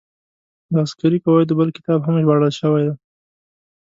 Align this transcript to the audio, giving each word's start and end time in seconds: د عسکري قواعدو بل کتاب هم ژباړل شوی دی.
د 0.71 0.73
عسکري 0.85 1.17
قواعدو 1.25 1.57
بل 1.59 1.69
کتاب 1.77 1.99
هم 2.03 2.15
ژباړل 2.23 2.51
شوی 2.59 2.83
دی. 2.87 2.95